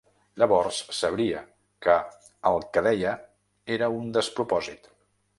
[0.41, 1.41] Llavors sabria
[1.87, 1.97] que
[2.51, 3.11] el que deia
[3.77, 4.91] era un despropòsit.